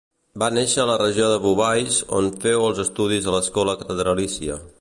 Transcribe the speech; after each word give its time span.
Va 0.43 0.45
néixer 0.57 0.79
a 0.83 0.85
la 0.91 0.95
regió 1.01 1.27
de 1.33 1.35
Beauvais, 1.43 1.99
on 2.21 2.31
féu 2.47 2.67
els 2.71 2.83
estudis 2.87 3.29
a 3.33 3.37
l'escola 3.39 3.81
catedralícia. 3.83 4.63